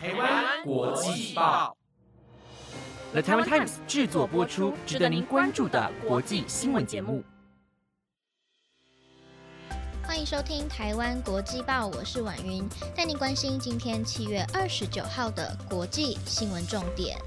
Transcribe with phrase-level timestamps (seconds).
[0.00, 1.76] 台湾国际报
[3.10, 7.24] ，The Taiwan Times 制作播出，值得您关注的国际新闻节目。
[10.04, 12.64] 欢迎收听《台湾国际报》，我是婉云，
[12.96, 17.18] 带您关心今天七月二十九号的国际新闻重点。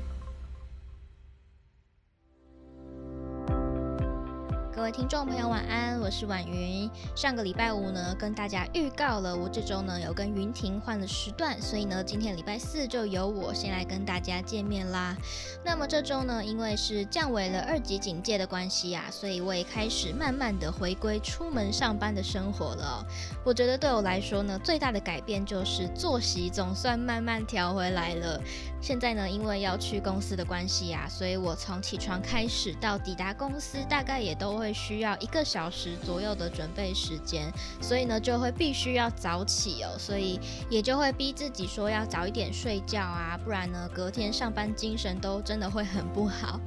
[4.82, 6.90] 各位听众朋友，晚安，我是婉云。
[7.16, 15.16] 上个礼拜五呢，跟大家预告了，我这周呢有跟云婷换了时段，所以呢，今天礼拜四就由我先来跟大家见面啦。
[15.64, 23.06] 那么这周呢，因为是降为了二级警戒的关系啊，所以我也开始慢慢的回归出门上班的生活了。
[23.46, 28.42] 我觉得对我来说呢，最大的改变就是作息总算慢慢调回来了。
[28.82, 34.71] 现在呢，因为要去公司的关系啊，所以我从起床开始到抵达公司，大概也都会。
[34.74, 40.40] 需要一个小时左右的准备时间，所以呢就会必须要早起哦，所以
[40.70, 46.60] 也就会逼自己说要早一点睡觉啊，不然呢隔天上班精神都真的会很不好。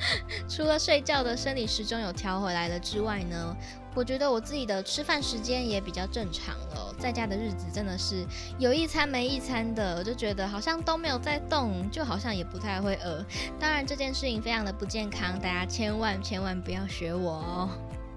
[0.48, 3.56] 除了睡觉的生理时钟有调回来了之外呢，
[3.94, 6.94] 我觉得我自己的吃饭时间也比较正常了。
[6.98, 8.24] 在家的日子真的是
[8.58, 13.24] 有一餐没一餐的，我就觉得好像都没有在动，就好像也不太会饿。
[13.58, 17.68] 当然这件事情非常的不健康，大家千万千万不要学我哦。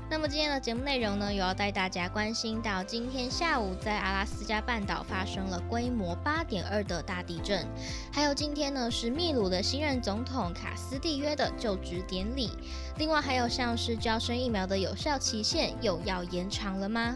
[0.08, 7.66] 那么今天的节目内容呢，又要带大家关心到今天下午在阿拉斯加半岛发生了规模八点二的大地震，
[8.14, 12.52] 还有今天呢是秘鲁的新任总统卡斯蒂约的就职典礼，
[12.98, 17.16] 另外还有像是招生疫苗的有效期限又要延长了吗？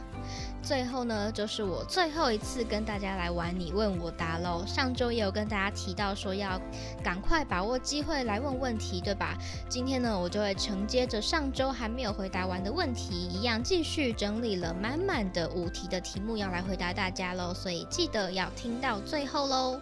[0.70, 4.64] 最后呢，就是我最后一次跟大家来玩你问我答喽。
[4.68, 6.62] 上周也有跟大家提到说要
[7.04, 9.36] 赶快把握机会来问问题，对吧？
[9.68, 17.52] 今天呢，我就会承接着上周还没有回答完的问题，一样继续整理了满满的五题的题目要来回答大家喽。
[17.52, 19.80] 所以记得要听到最后喽。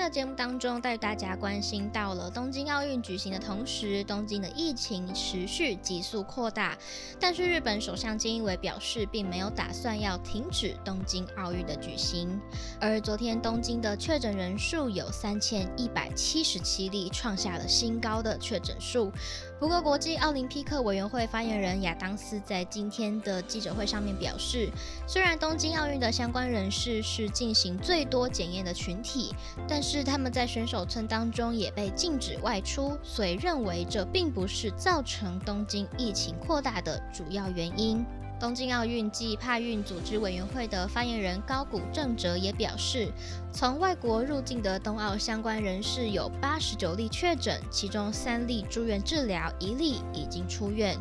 [0.00, 6.74] 天的节目当中，带大家关心到了东京奥运举行的同时，东京的疫情持续急速扩大。
[7.20, 12.40] 但是日本首相菅义伟表示，并没有打算要停止东京奥运的举行。
[12.80, 19.12] 而昨天东京的确诊人数有三千一百七十七例，创下了新高的确诊数。
[19.60, 24.70] 不过，国际奥林匹克委员会发言人亚当斯在今天的记者会上面表示，
[25.06, 29.34] 虽然东京奥运的相关人士是进行最多检验的群体，
[29.68, 38.02] 但是他们在选手村当中也被禁止外出，所以认为这并不是造成东京疫情扩大的主要原因。
[38.40, 43.12] 东京奥运暨帕运组织委员会的发言人高谷正哲也表示，
[43.52, 50.98] 从外国入境的冬奥相关人士有八十九例确诊，其中三例住院治疗，一例已经出院。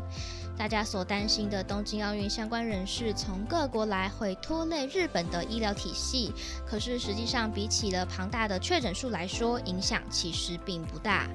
[0.57, 6.33] 大家所担心的东京奥运相关人士从各国来会拖累日本的医疗体系，
[6.67, 11.25] 可是实际上比起了庞大的确诊数来说，影响其实并不大。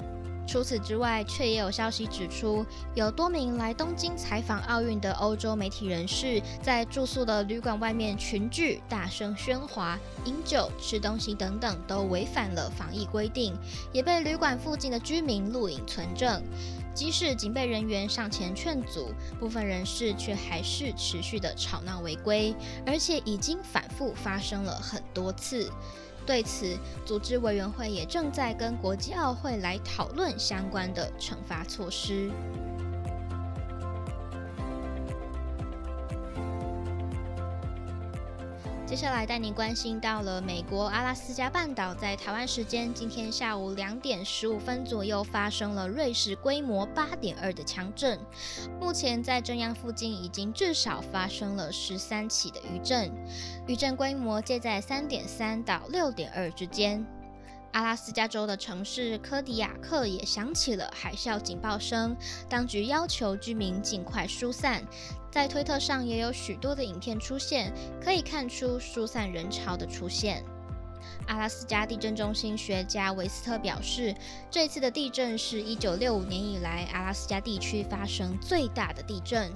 [0.47, 13.56] 除此之外，却也有消息指出，有多名来东京采访奥运的欧洲媒体人士，在住宿的旅馆外面群聚、大声喧哗、饮酒、吃东西等等，都违反了防疫规定，
[13.93, 16.43] 也被旅馆附近的居民录影存证。
[16.94, 22.55] 即使警备人员上前劝阻，部分人士却还是持续的吵闹违规，
[22.87, 25.69] 而且已经反复发生了很多次。
[26.26, 32.30] 对此，组织委员会也正在跟国际奥会来讨论相关的惩罚措施。
[38.94, 48.16] 接下来带您关心到了美国阿拉斯加半岛，在台湾时间今天下午两点十五分左右发生了瑞士规模八点二的强震。
[48.78, 53.10] 目前在震央附近已经至少发生了十三起的余震，
[53.66, 57.05] 余震规模介在三点三到六点二之间。
[57.74, 62.16] 阿拉斯加州的城市科迪亚克也响起了海啸警报声，
[62.48, 64.80] 当局要求居民尽快疏散。
[65.28, 70.44] 在推特上也有许多的影片出现，可以看出疏散人潮的出现。
[71.26, 74.14] 阿拉斯加地震中心学家维斯特表示，
[74.49, 79.52] 这次的地震是一九六五年以来阿拉斯加地区发生最大的地震。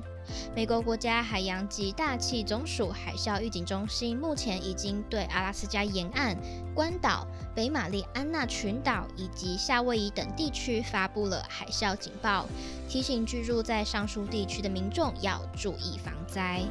[0.55, 6.37] 美国国家海洋及大气总署海啸预警中心目前已经对阿拉斯加沿岸、
[6.75, 12.47] 关岛、北马里安纳群岛以及夏威夷等地区发布了海啸警报，
[12.89, 16.63] 提醒居住在上述地区的民众要注意防灾。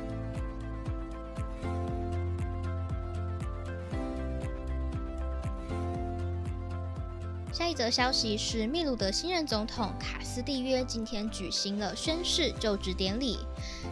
[7.58, 13.40] 下一则消息是，秘鲁的新任总统卡斯蒂约今天举行了宣誓就职典礼。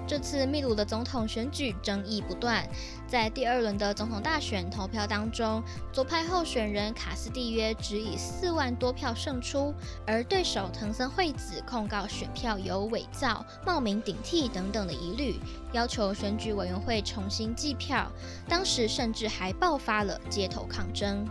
[0.07, 2.63] 这次秘鲁的总统选举争议不断，
[3.07, 9.73] 在第二轮的总统大选投票当中，左派候选人卡斯蒂约只以四万多票胜出，
[10.05, 15.39] 而对手藤森惠子控告选票有伪造、冒名顶替等等的疑虑，
[15.73, 18.11] 要求选举委员会重新计票。
[18.47, 21.27] 当时甚至还爆发了街头抗争。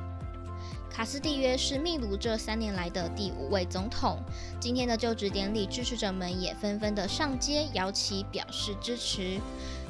[0.94, 4.17] 卡斯蒂约是秘鲁这三年来的第五位总统。
[4.61, 9.41] 今天的就职典礼，支持者们也纷纷的上街摇旗表示支持。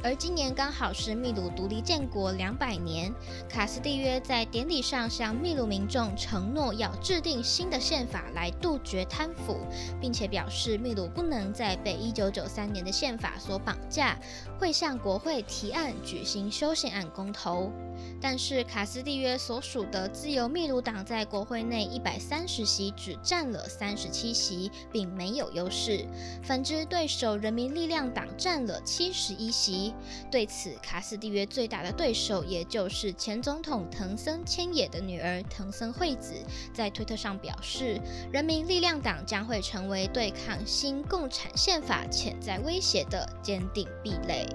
[0.04, 3.10] 而今年刚好是秘鲁独立建国两百年，
[3.48, 9.56] 卡斯蒂约在典礼上向秘鲁民众承诺要制定新的宪法来杜绝贪腐，
[9.98, 14.18] 并且表示秘鲁不能再被一九九三年的宪法所绑架，
[14.58, 17.72] 会向国会提案举行修宪案公投。
[18.20, 26.06] 但是卡斯蒂约所属的自由秘鲁党在国会内一百三十席只占了三十七席，并没有优势。
[26.42, 29.93] 反之，对手人民力量党占了七十一席。
[30.30, 36.34] 对此，卡斯蒂约最大的对手，也就是前总统藤森千野的女儿藤森惠子，
[36.72, 38.00] 在推特上表示，
[38.32, 44.46] 人民力量党将会成为对抗新共产宪法潜在威胁的坚定壁垒。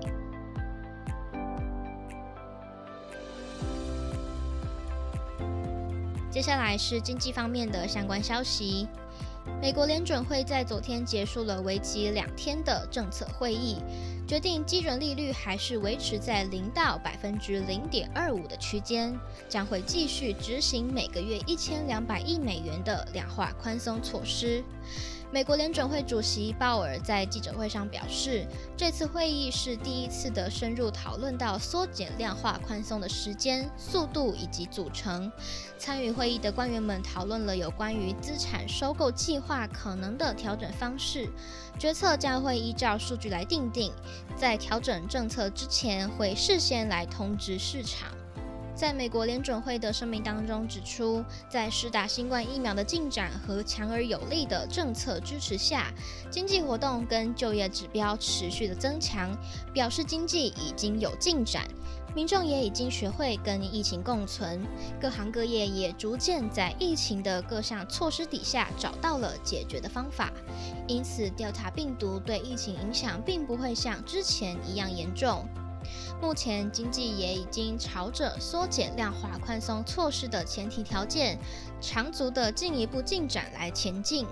[6.31, 8.88] 接下来是经济方面的相关消息。
[9.61, 13.75] 美国联准会在昨天结束了为期两天的政策会议，
[14.25, 19.13] 决定基准利率还是维持在零到百分之零点二五的区间，
[19.50, 24.63] 将会继续执行每个月一千两百亿美元的量化宽松措施。
[25.31, 35.31] 美国联准会主席鲍尔在记者会上表示，这次会议是第一次的深入讨论到缩减量化宽松的时间、速度以及组成。
[35.78, 41.30] 参与会议的官员们讨论了有关于资产收购计划可能的调整方式，
[41.78, 43.94] 决策将会依照数据来定定，
[44.36, 48.10] 在调整政策之前会事先来通知市场。
[48.80, 55.92] 在美国联准会的声明当中指出，在施打新冠疫苗的进展和强而有力的政策支持下，
[56.31, 59.38] 经济活动跟就业指标持续的增强，
[59.74, 61.68] 表示经济已经有进展，
[62.16, 64.66] 民众也已经学会跟疫情共存，
[64.98, 70.31] 各行各业也逐渐在疫情的各项措施底下找到了解决的方法，
[70.88, 75.46] 因此调查病毒对疫情影响并不会像之前一样严重。
[76.21, 81.39] 目前经济也已经朝着缩减量化宽松措施的前提条件，
[81.80, 84.27] 长足的进一步进展来前进，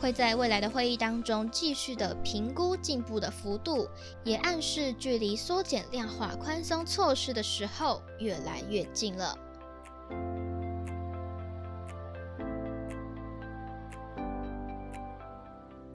[0.00, 3.88] 会在未来的会议当中继续的评估进步的幅度，
[4.22, 9.36] 也暗示距离缩减量化宽松措施的时候越来越近了。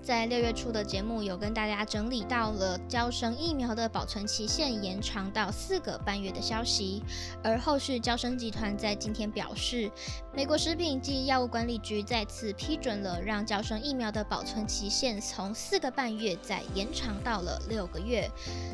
[0.06, 7.02] 在六月初的节目有跟大家整理到了交生疫苗的保存期限延长到四个半月的消息，
[7.44, 9.90] 而后续交生集团在今天表示，
[10.32, 18.30] 美国食品及药物管理局再次批准了让交生疫苗的保存期限从四个半月再延长到了六个月。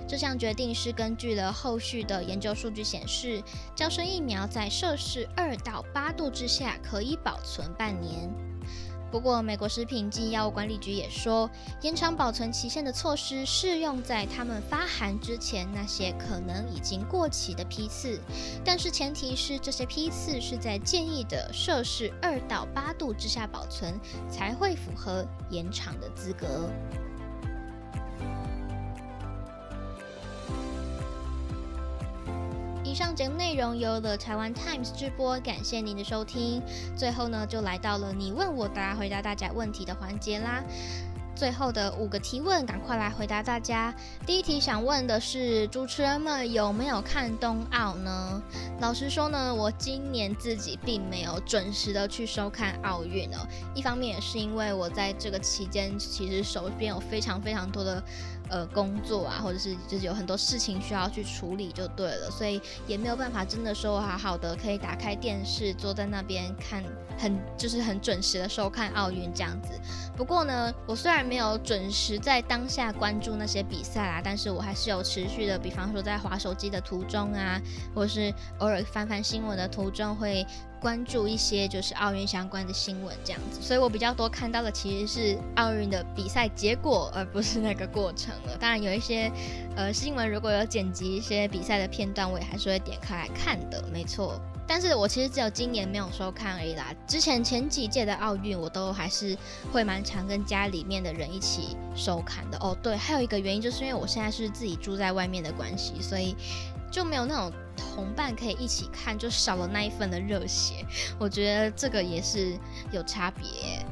[0.06, 3.42] 这项决定是根据了后续的研究数据显示，
[3.74, 8.51] 交生疫苗在摄氏二到八度之下可以保存半年。
[9.12, 11.50] 不过，美国食品及药物管理局也说，
[11.82, 18.18] 延长保存期限的措施适用在他们发函之前那些可能已经过期的批次，
[18.64, 24.00] 但是前提是这些批次是在建议的摄氏二到八度之下保存，
[24.30, 26.70] 才会符合延长的资格。
[33.02, 36.62] 上节目内容由了台湾 Times 直播，感谢您的收听。
[36.96, 40.64] 最后呢，就来到了你问我答，回答大家问题的环节啦。
[41.34, 43.92] 最后的五个提问，赶快来回答大家。
[44.24, 48.40] 第一题想问的是，主持人们有没有看冬奥呢？
[48.80, 53.40] 老实说呢，我今年自己并没有准时的去收看奥运哦。
[53.74, 58.04] 一方面也是因为我在这个期间，其实手边有非常非常多的。
[58.52, 66.84] 呃，工作啊，或者是就是有很多事情需要去处理，就对了，所以也没有办法真的说好好的可以打开电视，坐在那边看，
[67.18, 69.70] 很就是很准时的收看奥运这样子。
[70.18, 77.58] 不过呢，我虽然没有准时在当下关注那些比赛啦，但是我还是有持续的，比方说在划手机的途中啊，
[77.96, 80.46] 或者是偶尔翻翻新闻的途中会。
[80.82, 88.58] 关注一些就是奥运相关的新闻这样子，所以我比较多看到的其实是奥运的比赛结果，而不是那个过程了。
[88.60, 89.32] 当然有一些
[89.76, 94.42] 呃新闻如果有剪辑一些比赛的片段，我也还是会点开来看的，没错。
[94.68, 96.96] 但是我其实只有今年没有收看而已啦。
[97.06, 99.38] 之前前几届的奥运，我都还是
[99.70, 102.58] 会蛮常跟家里面的人一起收看的。
[102.60, 106.34] 哦，对，还有一个原因就是因为我现在是自己住在外面的关系，所以
[106.92, 110.86] 就没有那种同伴可以一起看，就少了那一份的热血。
[111.18, 112.58] 我觉得这个也是
[112.92, 113.84] 有差别。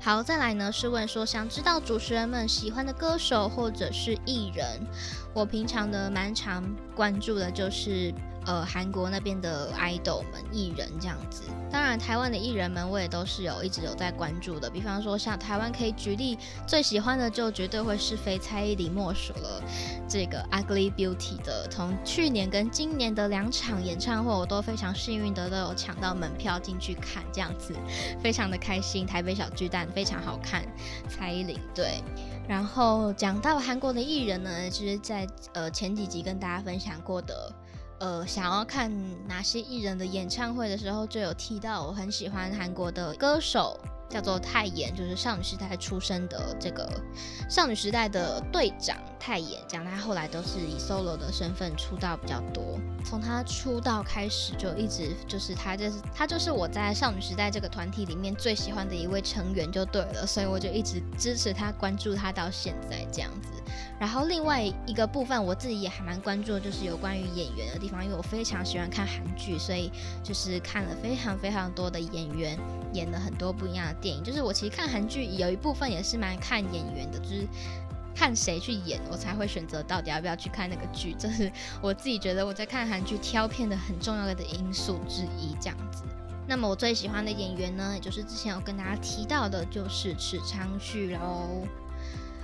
[0.00, 4.80] 好，再来呢是问说，想知道主持人们喜欢的歌手或者是艺人。
[5.34, 8.14] 我平常呢蛮常关注的就是
[8.46, 11.42] 呃韩国那边的 idol 们艺人这样子。
[11.70, 14.70] 当然台湾的艺人们我也都是有一直有在关注的。
[14.70, 19.62] 比方说像台湾可以举例最喜欢的就绝对会是非蔡依林莫属了。
[20.08, 27.74] 这个 Ugly Beauty 的，从去年跟今年的两场演唱会，我都非常幸运的都有抢到门票进去看，这样子
[28.22, 29.04] 非常的开心。
[29.04, 30.64] 台北小巨蛋非常好看，
[31.08, 32.00] 蔡依林对。
[32.48, 37.52] 然后讲到韩国的艺人呢，就是在呃前几集跟大家分享过的，
[37.98, 38.90] 呃想要看
[39.26, 43.78] 哪些艺人的演唱会的时候，就有提到我很喜欢韩国的歌手。
[44.08, 46.88] 叫做泰妍，就是少女时代出身的这个
[47.48, 52.78] 少女时代的队长泰妍，讲他后来都是以 solo 的身份出道比较多。
[53.04, 63.48] 从他出道开始就一直就是他就是他就是我在少女时代这个团体里面最喜欢的一位成员就对了，所以我就一直支持他，关注他到现在这样子。
[63.98, 69.90] 然后另外一个部分我自己也还蛮关注的，就是有关于演员的地方，因为我非常喜欢看韩剧，所以
[70.22, 72.58] 就是看了非常非常多的演员
[72.92, 74.22] 演了很多不一样的电影。
[74.22, 77.46] 就是我其实看韩剧有一部分也是蛮看演员的，就是
[78.14, 81.14] 看谁去演，我才会选择到底要不要去看那个剧。
[81.18, 81.50] 这是
[81.80, 86.02] 我自己觉得我在看韩剧挑片的很重要的因素之一，这样子。
[86.48, 91.66] 那么我最喜欢的演员呢，也就是之前有跟大家提到的，就是池昌旭喽。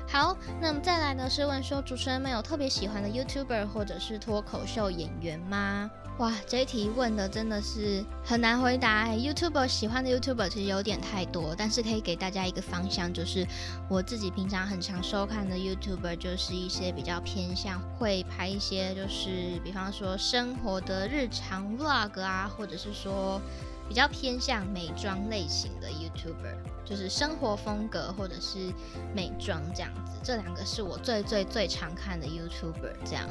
[0.09, 5.91] 好，那么再来呢是问说，主持人们有特别喜欢的 YouTuber 或者是脱口秀演员吗？
[6.19, 9.09] 哇，这一题问的真的是很难回答。
[9.09, 13.47] YouTuber 喜欢的 YouTuber 其实有点太多，但是可以给大家一个方向，就是
[13.89, 23.41] 我自己平常很常收看的 YouTuber 就是一些比较偏向会拍一些，就是比方说生活的日常 Vlog 啊，或者是说。
[23.89, 28.73] 比较偏向美妆类型的 YouTuber，就是生活风格或者是
[29.15, 32.95] 美妆这样子，这两个是我最最最常看的 YouTuber。
[33.05, 33.29] 这样，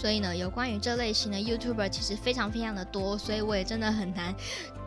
[0.00, 4.32] 所以呢，有关于这类型的 YouTuber 其实非常非常的多，所以我也真的很难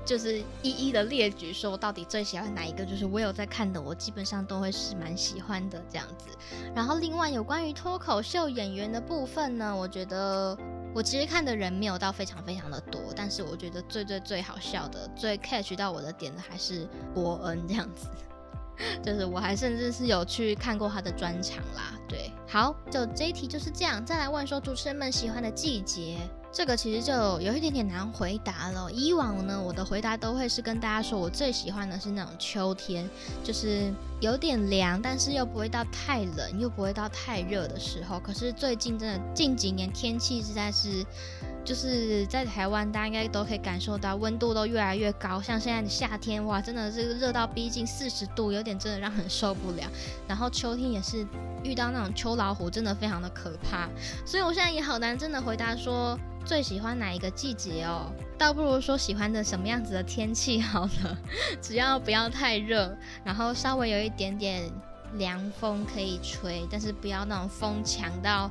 [0.05, 2.85] 就是一一的列举说我到底最喜欢哪一个。
[2.85, 6.29] 就是我有在看的，我基本上都会是蛮喜欢的这样子。
[6.73, 10.57] 然后另外有关于脱口秀演员的部分呢，我觉得。
[10.93, 18.07] 我其实看的人没有到非常非常的多，但是我觉得最最最好笑的、最 catch 到我的点的还是伯恩这样子，
[19.03, 21.93] 就是我还甚至是有去看过他的专场啦。
[22.07, 24.05] 对，好，就这一题就是这样。
[24.05, 26.17] 再来问说主持人们喜欢的季节。
[26.53, 28.91] 这个其实就有一点点难回答了。
[28.91, 33.09] 以往呢，我的回答都会是跟大家说，我最喜欢的是那种秋天，
[33.41, 33.89] 就是
[34.21, 38.17] 有点凉，但是又不会到太冷，又不会到太热的时候。
[38.21, 41.05] 可是最近真的近几年天气实在是。
[41.63, 49.83] 就是在台湾，大家应该都可以感受到温度都越来越高，像现在的夏天，哇，真的是热到逼近四十度，有点真的让人受不了。
[50.27, 51.23] 然后秋天也是
[51.63, 53.87] 遇到那种秋老虎，真的非常的可怕。
[54.25, 61.17] 所以我现在也好难真的回答说最喜欢哪一个季节哦，倒不如说喜欢的什么样子的天气好了，
[61.61, 64.63] 只要不要太热，然后稍微有一点点
[65.13, 68.49] 凉风可以吹，但是不要那种风强到。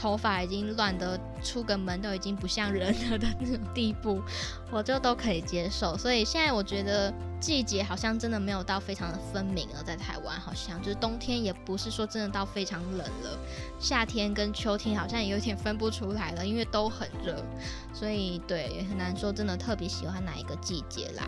[0.00, 4.22] 头发已经乱的出个门都已经不像人了的那种地步，
[4.70, 5.98] 我就都可以接受。
[5.98, 13.36] 所以现在我觉得季节好像真的没有到非常的分明了，在台湾好像就是冬天也不是说真的到非常冷了，
[13.80, 17.44] 夏天跟秋天好像也有点分不出来了，因为都很热。
[17.92, 21.24] 所以对也很难说真的特别喜欢哪一个季节啦。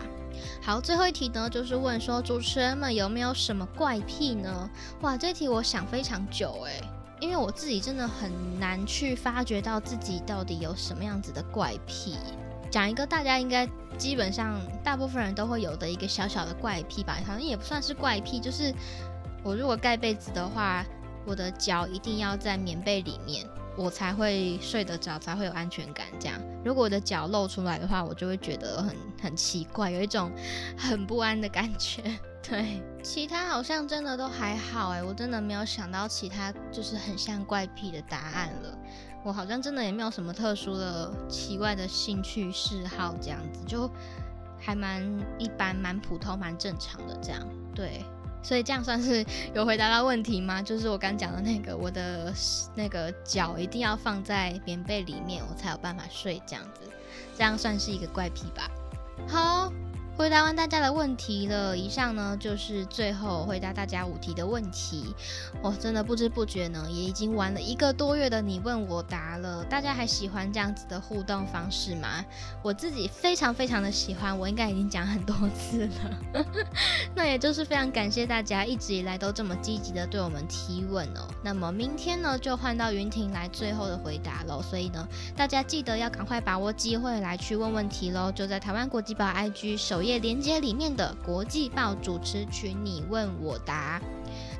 [0.61, 4.69] 好，最后一题呢，就是问说主持人们有没有什么怪癖呢？
[5.01, 6.81] 哇，这题我想非常久诶。
[7.19, 12.17] 因为我自己真的很难去发掘到自己到底有什么样子的怪癖。
[12.71, 18.73] 讲一个大家应该基本上大部分人都会有的一个小小的怪癖吧，好像也不算是怪癖，就是
[19.43, 20.83] 我如果盖被子的话，
[21.23, 23.45] 我的脚一定要在棉被里面，
[23.77, 26.05] 我才会睡得着，才会有安全感。
[26.19, 30.31] 这样，如果我的脚露出来的话，我就会觉得很很奇怪，有一种
[30.77, 32.03] 很不安的感觉。
[32.41, 38.77] 对，其他好像真的都还好哎，我真的没有想到其他就是很像怪癖的答案了。
[39.23, 43.87] 我好像真的也没有什么特殊的奇怪的兴趣嗜好，这样子就
[44.57, 45.03] 还蛮
[45.37, 47.39] 一般、蛮普通、蛮正常的这样。
[47.75, 48.03] 对，
[48.43, 50.61] 所以这样算是有回答到问题吗？
[50.63, 52.33] 就是我刚讲的那个，我的
[52.75, 56.89] 那个脚一定要放在棉被里面，我才有办法睡这样子，
[57.37, 58.69] 这样算是一个怪癖吧。
[59.27, 59.71] 好。
[60.17, 65.15] 回答完大家的问题了，以上呢就是最后回答大家五题的问题。
[65.63, 69.63] 哦，真的不知不觉呢，也已经玩了一个多月的你问我答了。
[69.65, 72.23] 大家还喜欢这样子的互动方式吗？
[72.61, 76.45] 我自己非常非常的喜欢，我应该已经讲很多次了。
[77.15, 81.27] 那也就是非常感谢大家一直以来都这么积极的对我们提问哦。
[81.43, 90.17] 那么明天呢就换到云婷来最后的回答喽，所以呢大家记得要赶快把握机会来去问问题喽，就在台湾国际报 IG 首页。
[90.17, 94.01] 连接里面的国际报主持群，你问我答。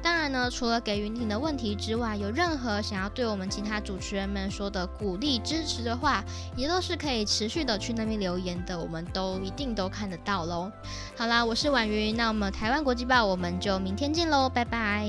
[0.01, 6.23] 当然呢，除了给云婷的问题之外，有任何想要对我们其他主持人们说的鼓励支持的话，
[6.55, 10.71] 也都是可以持续的去那边留言的，我们都一定都看得到喽。
[11.17, 15.07] 好啦，我是婉云，那我们台湾国际报，我们就明天见喽，拜拜。